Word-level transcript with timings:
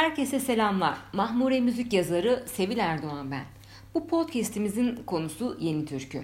Herkese 0.00 0.40
selamlar. 0.40 0.98
Mahmure 1.12 1.60
müzik 1.60 1.92
yazarı 1.92 2.44
Sevil 2.46 2.78
Erdoğan 2.78 3.30
ben. 3.30 3.44
Bu 3.94 4.06
podcast'imizin 4.06 4.96
konusu 5.06 5.56
yeni 5.60 5.84
türkü. 5.86 6.22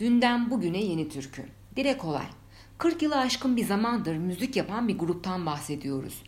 Dünden 0.00 0.50
bugüne 0.50 0.84
yeni 0.84 1.08
türkü. 1.08 1.44
Dile 1.76 1.98
kolay. 1.98 2.26
40 2.78 3.02
yılı 3.02 3.16
aşkın 3.16 3.56
bir 3.56 3.64
zamandır 3.64 4.16
müzik 4.16 4.56
yapan 4.56 4.88
bir 4.88 4.98
gruptan 4.98 5.46
bahsediyoruz. 5.46 6.22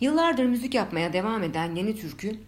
Yıllardır 0.00 0.44
müzik 0.44 0.74
yapmaya 0.74 1.12
devam 1.12 1.42
eden 1.42 1.74
yeni 1.74 1.96
türkü 1.96 2.38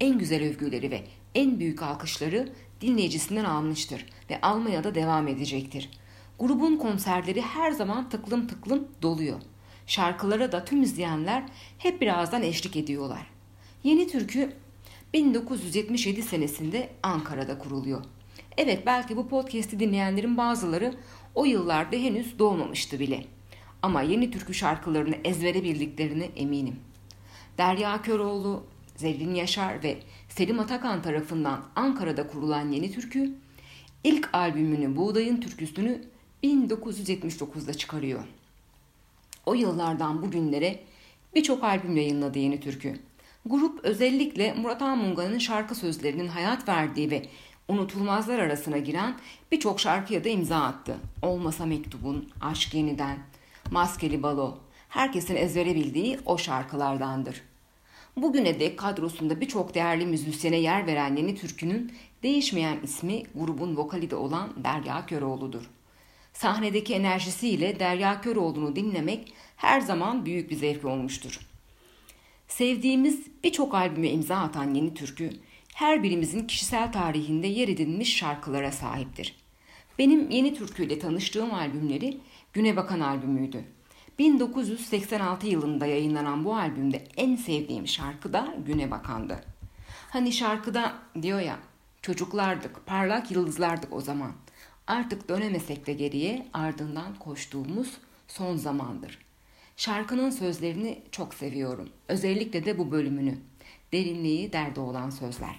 en 0.00 0.18
güzel 0.18 0.44
övgüleri 0.44 0.90
ve 0.90 1.04
en 1.34 1.60
büyük 1.60 1.82
alkışları 1.82 2.52
dinleyicisinden 2.80 3.44
almıştır 3.44 4.06
ve 4.30 4.40
almaya 4.40 4.84
da 4.84 4.94
devam 4.94 5.28
edecektir. 5.28 5.90
Grubun 6.38 6.76
konserleri 6.76 7.42
her 7.42 7.70
zaman 7.70 8.08
tıklım 8.08 8.46
tıklım 8.46 8.88
doluyor. 9.02 9.40
Şarkılara 9.86 10.52
da 10.52 10.64
tüm 10.64 10.82
izleyenler 10.82 11.42
hep 11.78 12.00
birazdan 12.00 12.42
eşlik 12.42 12.76
ediyorlar. 12.76 13.26
Yeni 13.84 14.08
Türkü 14.08 14.52
1977 15.12 16.22
senesinde 16.22 16.90
Ankara'da 17.02 17.58
kuruluyor. 17.58 18.04
Evet 18.56 18.86
belki 18.86 19.16
bu 19.16 19.28
podcast'i 19.28 19.80
dinleyenlerin 19.80 20.36
bazıları 20.36 20.94
o 21.34 21.44
yıllarda 21.44 21.96
henüz 21.96 22.38
doğmamıştı 22.38 23.00
bile. 23.00 23.24
Ama 23.82 24.02
yeni 24.02 24.30
türkü 24.30 24.54
şarkılarını 24.54 25.16
ezbere 25.24 25.62
bildiklerine 25.62 26.24
eminim. 26.24 26.76
Derya 27.58 28.02
Köroğlu, 28.02 28.64
Zerrin 28.96 29.34
Yaşar 29.34 29.82
ve 29.82 29.98
Selim 30.28 30.60
Atakan 30.60 31.02
tarafından 31.02 31.64
Ankara'da 31.76 32.26
kurulan 32.26 32.72
Yeni 32.72 32.92
Türkü, 32.92 33.34
ilk 34.04 34.34
albümünü 34.34 34.96
Buğdayın 34.96 35.40
Türküsünü 35.40 36.02
1979'da 36.44 37.74
çıkarıyor. 37.74 38.24
O 39.46 39.54
yıllardan 39.54 40.22
bugünlere 40.22 40.80
birçok 41.34 41.64
albüm 41.64 41.96
yayınladı 41.96 42.38
Yeni 42.38 42.60
Türkü. 42.60 42.98
Grup 43.46 43.84
özellikle 43.84 44.54
Murat 44.54 44.82
Anmunga'nın 44.82 45.38
şarkı 45.38 45.74
sözlerinin 45.74 46.28
hayat 46.28 46.68
verdiği 46.68 47.10
ve 47.10 47.22
unutulmazlar 47.68 48.38
arasına 48.38 48.78
giren 48.78 49.16
birçok 49.52 49.80
şarkıya 49.80 50.24
da 50.24 50.28
imza 50.28 50.56
attı. 50.56 50.96
Olmasa 51.22 51.66
Mektubun, 51.66 52.28
Aşk 52.40 52.74
Yeniden, 52.74 53.18
Maskeli 53.70 54.22
Balo, 54.22 54.58
herkesin 54.88 55.36
ezbere 55.36 55.74
bildiği 55.74 56.18
o 56.26 56.38
şarkılardandır. 56.38 57.42
Bugüne 58.16 58.60
dek 58.60 58.78
kadrosunda 58.78 59.40
birçok 59.40 59.74
değerli 59.74 60.06
müzisyene 60.06 60.56
yer 60.56 60.86
veren 60.86 61.16
Yeni 61.16 61.34
Türkü'nün 61.34 61.92
değişmeyen 62.22 62.76
ismi 62.82 63.22
grubun 63.34 63.76
vokali 63.76 64.10
de 64.10 64.16
olan 64.16 64.64
Derya 64.64 65.06
Köroğlu'dur. 65.06 65.70
Sahnedeki 66.32 66.94
enerjisiyle 66.94 67.80
Derya 67.80 68.20
Köroğlu'nu 68.20 68.76
dinlemek 68.76 69.32
her 69.56 69.80
zaman 69.80 70.26
büyük 70.26 70.50
bir 70.50 70.56
zevk 70.56 70.84
olmuştur. 70.84 71.40
Sevdiğimiz 72.48 73.26
birçok 73.44 73.74
albüme 73.74 74.10
imza 74.10 74.36
atan 74.36 74.74
Yeni 74.74 74.94
Türkü, 74.94 75.30
her 75.74 76.02
birimizin 76.02 76.46
kişisel 76.46 76.92
tarihinde 76.92 77.46
yer 77.46 77.68
edinmiş 77.68 78.16
şarkılara 78.16 78.72
sahiptir. 78.72 79.36
Benim 79.98 80.30
Yeni 80.30 80.54
Türkü 80.54 80.84
ile 80.84 80.98
tanıştığım 80.98 81.54
albümleri 81.54 82.20
Güne 82.52 82.76
Bakan 82.76 83.00
albümüydü. 83.00 83.64
1986 84.18 85.46
yılında 85.46 85.86
yayınlanan 85.86 86.44
bu 86.44 86.56
albümde 86.56 87.04
en 87.16 87.36
sevdiğim 87.36 87.88
şarkı 87.88 88.32
da 88.32 88.54
Güne 88.66 88.90
Bakan'dı. 88.90 89.44
Hani 90.10 90.32
şarkıda 90.32 90.94
diyor 91.22 91.40
ya, 91.40 91.58
çocuklardık, 92.02 92.86
parlak 92.86 93.30
yıldızlardık 93.30 93.92
o 93.92 94.00
zaman. 94.00 94.32
Artık 94.86 95.28
dönemesek 95.28 95.86
de 95.86 95.92
geriye 95.92 96.46
ardından 96.52 97.14
koştuğumuz 97.14 97.98
son 98.28 98.56
zamandır. 98.56 99.18
Şarkının 99.76 100.30
sözlerini 100.30 101.02
çok 101.10 101.34
seviyorum. 101.34 101.88
Özellikle 102.08 102.64
de 102.64 102.78
bu 102.78 102.90
bölümünü. 102.90 103.38
Derinliği 103.92 104.52
derde 104.52 104.80
olan 104.80 105.10
sözler. 105.10 105.56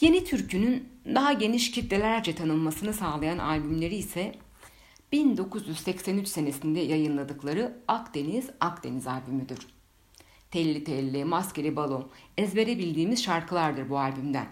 Yeni 0.00 0.24
türkünün 0.24 0.88
daha 1.14 1.32
geniş 1.32 1.70
kitlelerce 1.70 2.34
tanınmasını 2.34 2.92
sağlayan 2.92 3.38
albümleri 3.38 3.94
ise 3.94 4.34
1983 5.12 6.28
senesinde 6.28 6.80
yayınladıkları 6.80 7.76
Akdeniz 7.88 8.50
Akdeniz 8.60 9.06
albümüdür. 9.06 9.66
Telli 10.50 10.84
Telli, 10.84 11.24
Maskeli 11.24 11.76
Balon 11.76 12.08
ezbere 12.38 12.78
bildiğimiz 12.78 13.24
şarkılardır 13.24 13.90
bu 13.90 13.98
albümden. 13.98 14.46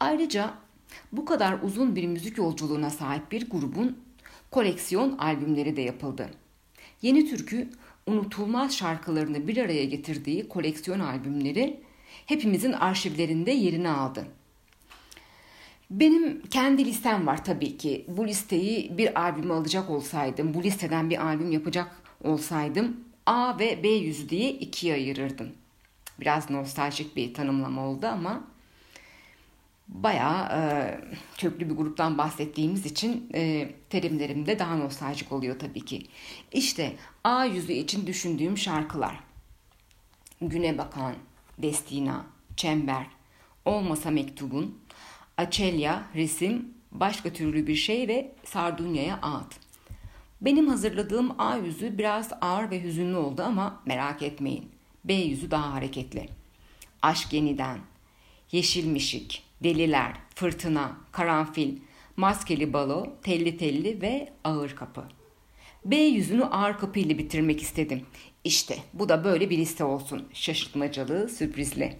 Ayrıca 0.00 0.54
bu 1.12 1.24
kadar 1.24 1.58
uzun 1.62 1.96
bir 1.96 2.06
müzik 2.06 2.38
yolculuğuna 2.38 2.90
sahip 2.90 3.32
bir 3.32 3.50
grubun 3.50 3.98
koleksiyon 4.50 5.18
albümleri 5.18 5.76
de 5.76 5.80
yapıldı. 5.80 6.30
Yeni 7.02 7.30
Türkü 7.30 7.68
unutulmaz 8.06 8.76
şarkılarını 8.76 9.48
bir 9.48 9.56
araya 9.56 9.84
getirdiği 9.84 10.48
koleksiyon 10.48 11.00
albümleri 11.00 11.80
hepimizin 12.26 12.72
arşivlerinde 12.72 13.50
yerini 13.50 13.88
aldı. 13.88 14.26
Benim 15.90 16.42
kendi 16.42 16.84
listem 16.84 17.26
var 17.26 17.44
tabii 17.44 17.76
ki. 17.76 18.04
Bu 18.08 18.26
listeyi 18.26 18.98
bir 18.98 19.20
albüme 19.20 19.54
alacak 19.54 19.90
olsaydım, 19.90 20.54
bu 20.54 20.62
listeden 20.62 21.10
bir 21.10 21.26
albüm 21.26 21.52
yapacak 21.52 21.96
olsaydım 22.24 22.96
A 23.26 23.58
ve 23.58 23.82
B 23.82 23.88
yüzü 23.88 24.28
diye 24.28 24.50
ikiye 24.50 24.94
ayırırdım. 24.94 25.48
Biraz 26.20 26.50
nostaljik 26.50 27.16
bir 27.16 27.34
tanımlama 27.34 27.86
oldu 27.86 28.06
ama 28.06 28.44
bayağı 29.90 30.48
e, 30.60 31.00
köklü 31.38 31.70
bir 31.70 31.74
gruptan 31.74 32.18
bahsettiğimiz 32.18 32.86
için 32.86 33.30
e, 33.34 33.70
terimlerim 33.90 34.46
de 34.46 34.58
daha 34.58 34.76
nostaljik 34.76 35.32
oluyor 35.32 35.58
tabii 35.58 35.84
ki. 35.84 36.06
İşte 36.52 36.96
A 37.24 37.44
yüzü 37.44 37.72
için 37.72 38.06
düşündüğüm 38.06 38.58
şarkılar. 38.58 39.20
Güne 40.40 40.78
Bakan, 40.78 41.14
Destina, 41.58 42.26
Çember, 42.56 43.06
Olmasa 43.64 44.10
Mektubun, 44.10 44.78
Açelya, 45.36 46.02
Resim, 46.14 46.74
Başka 46.92 47.32
Türlü 47.32 47.66
Bir 47.66 47.74
Şey 47.74 48.08
ve 48.08 48.32
Sardunya'ya 48.44 49.18
Ağıt. 49.22 49.54
Benim 50.40 50.68
hazırladığım 50.68 51.40
A 51.40 51.56
yüzü 51.56 51.98
biraz 51.98 52.32
ağır 52.40 52.70
ve 52.70 52.82
hüzünlü 52.82 53.16
oldu 53.16 53.42
ama 53.42 53.82
merak 53.86 54.22
etmeyin. 54.22 54.70
B 55.04 55.14
yüzü 55.14 55.50
daha 55.50 55.72
hareketli. 55.72 56.28
Aşk 57.02 57.32
yeniden, 57.32 57.78
Yeşil 58.52 58.86
Mişik, 58.86 59.49
Deliler, 59.62 60.12
Fırtına, 60.34 60.96
Karanfil, 61.12 61.78
Maskeli 62.16 62.72
Balo, 62.72 63.06
Telli 63.22 63.56
Telli 63.56 64.02
ve 64.02 64.32
Ağır 64.44 64.76
Kapı. 64.76 65.04
B 65.84 65.96
yüzünü 65.96 66.44
ağır 66.44 66.78
kapı 66.78 66.98
ile 66.98 67.18
bitirmek 67.18 67.62
istedim. 67.62 68.06
İşte 68.44 68.78
bu 68.92 69.08
da 69.08 69.24
böyle 69.24 69.50
bir 69.50 69.58
liste 69.58 69.84
olsun. 69.84 70.28
Şaşırtmacalı, 70.32 71.28
sürprizli. 71.28 71.96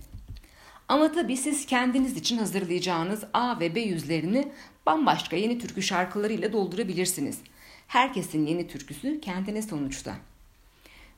Ama 0.89 1.13
tabii 1.13 1.37
siz 1.37 1.67
kendiniz 1.67 2.17
için 2.17 2.39
hazırlayacağınız 2.39 3.25
A 3.35 3.61
ve 3.61 3.75
B 3.75 3.81
yüzlerini 3.81 4.53
bambaşka 4.87 5.37
yeni 5.37 5.59
türkü 5.59 5.83
şarkılarıyla 5.83 6.53
doldurabilirsiniz. 6.53 7.39
Herkesin 7.87 8.47
yeni 8.47 8.69
türküsü 8.69 9.21
kendine 9.21 9.63
sonuçta. 9.63 10.17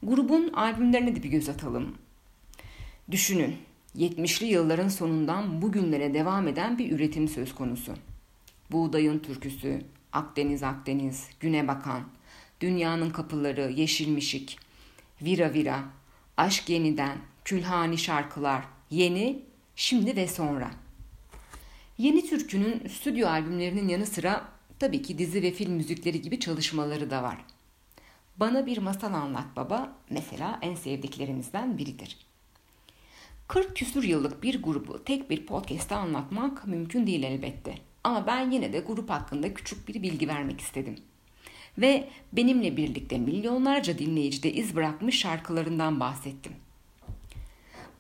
Grubun 0.03 0.49
albümlerine 0.49 1.17
de 1.17 1.23
bir 1.23 1.29
göz 1.29 1.49
atalım. 1.49 1.95
Düşünün, 3.11 3.57
70'li 3.97 4.47
yılların 4.47 4.89
sonundan 4.89 5.63
bugünlere 5.63 6.15
devam 6.15 6.49
eden 6.49 6.79
bir 6.79 6.93
üretim 6.93 7.29
söz 7.29 7.55
konusu. 7.55 7.95
Buğdayın 8.71 9.19
türküsü, 9.19 9.83
Akdeniz 10.13 10.63
Akdeniz, 10.63 11.29
Güne 11.41 11.69
Bakan, 11.69 12.03
Dünyanın 12.61 13.11
Kapıları, 13.11 13.71
Yeşilmişik, 13.71 14.59
Vira 15.23 15.55
Vira, 15.55 15.85
Aşk 16.37 16.69
Yeniden, 16.69 17.19
Külhani 17.45 17.99
Şarkılar, 17.99 18.65
Yeni, 18.91 19.43
Şimdi 19.77 20.17
ve 20.17 20.29
Sonra. 20.29 20.71
Yeni 21.99 22.27
Türkü'nün 22.27 22.89
stüdyo 22.89 23.29
albümlerinin 23.29 23.89
yanı 23.89 24.07
sıra 24.07 24.49
tabii 24.79 25.03
ki 25.03 25.19
dizi 25.19 25.43
ve 25.43 25.51
film 25.51 25.73
müzikleri 25.73 26.23
gibi 26.23 26.41
çalışmaları 26.41 27.11
da 27.11 27.23
var. 27.23 27.45
Bana 28.37 28.67
bir 28.67 28.79
masal 28.79 29.13
anlat 29.13 29.47
baba 29.57 29.93
mesela 30.11 30.59
en 30.63 30.75
sevdiklerimizden 30.75 31.79
biridir. 31.79 32.32
40 33.53 33.77
küsur 33.77 34.05
yıllık 34.05 34.43
bir 34.43 34.63
grubu 34.63 35.05
tek 35.05 35.31
bir 35.31 35.47
podcast'te 35.47 35.95
anlatmak 35.95 36.67
mümkün 36.67 37.07
değil 37.07 37.23
elbette. 37.23 37.75
Ama 38.05 38.27
ben 38.27 38.51
yine 38.51 38.73
de 38.73 38.81
grup 38.81 39.11
hakkında 39.11 39.55
küçük 39.55 39.89
bir 39.89 40.03
bilgi 40.03 40.29
vermek 40.29 40.61
istedim. 40.61 40.97
Ve 41.79 42.09
benimle 42.33 42.77
birlikte 42.77 43.19
milyonlarca 43.19 43.99
dinleyicide 43.99 44.53
iz 44.53 44.77
bırakmış 44.77 45.19
şarkılarından 45.19 46.01
bahsettim. 46.01 46.53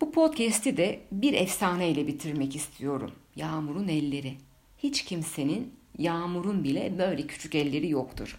Bu 0.00 0.12
podcast'i 0.12 0.76
de 0.76 1.00
bir 1.12 1.32
efsaneyle 1.32 2.06
bitirmek 2.06 2.56
istiyorum. 2.56 3.12
Yağmur'un 3.36 3.88
elleri. 3.88 4.34
Hiç 4.78 5.04
kimsenin 5.04 5.74
Yağmur'un 5.98 6.64
bile 6.64 6.98
böyle 6.98 7.26
küçük 7.26 7.54
elleri 7.54 7.90
yoktur. 7.90 8.38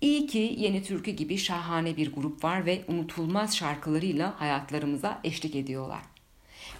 İyi 0.00 0.26
ki 0.26 0.54
Yeni 0.58 0.82
Türkü 0.82 1.10
gibi 1.10 1.38
şahane 1.38 1.96
bir 1.96 2.12
grup 2.12 2.44
var 2.44 2.66
ve 2.66 2.84
unutulmaz 2.88 3.56
şarkılarıyla 3.56 4.40
hayatlarımıza 4.40 5.20
eşlik 5.24 5.56
ediyorlar. 5.56 6.02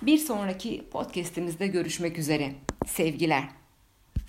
Bir 0.02 0.18
sonraki 0.18 0.84
podcast'imizde 0.90 1.66
görüşmek 1.66 2.18
üzere. 2.18 2.54
Sevgiler. 2.86 3.48